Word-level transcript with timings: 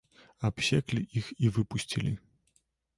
Абсеклі 0.49 1.05
іх 1.23 1.29
і 1.47 1.55
выпусцілі. 1.59 2.19